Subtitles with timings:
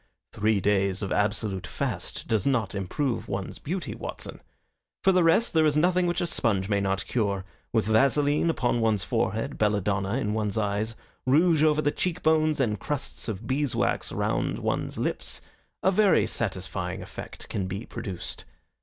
[0.31, 4.39] "Three days of absolute fast does not improve one's beauty, Watson.
[5.03, 7.45] For the rest, there is nothing which a sponge may not cure.
[7.71, 10.95] With vaseline upon one's forehead, belladonna in one's eyes,
[11.27, 15.39] rouge over the cheek bones, and crusts of beeswax round one's lips,
[15.83, 18.43] a very satisfying effect can be produced.